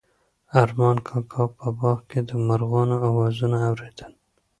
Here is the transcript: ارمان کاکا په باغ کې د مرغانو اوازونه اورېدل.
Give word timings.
ارمان 0.61 0.97
کاکا 1.07 1.43
په 1.57 1.67
باغ 1.77 1.99
کې 2.09 2.19
د 2.29 2.31
مرغانو 2.47 2.95
اوازونه 3.07 3.57
اورېدل. 3.69 4.11